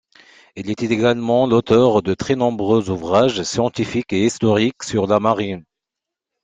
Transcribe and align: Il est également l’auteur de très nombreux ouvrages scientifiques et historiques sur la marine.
Il 0.55 0.71
est 0.71 0.81
également 0.81 1.45
l’auteur 1.45 2.01
de 2.01 2.15
très 2.15 2.35
nombreux 2.35 2.89
ouvrages 2.89 3.43
scientifiques 3.43 4.13
et 4.13 4.25
historiques 4.25 4.81
sur 4.81 5.05
la 5.05 5.19
marine. 5.19 5.63